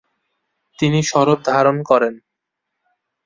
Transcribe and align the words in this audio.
তিনি 0.79 0.99
স্বরূপ 1.03 1.39
ধারণ 1.45 1.77
করেন। 1.83 2.13